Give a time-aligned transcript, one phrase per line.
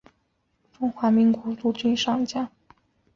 [0.73, 2.49] 中华民国陆军上将。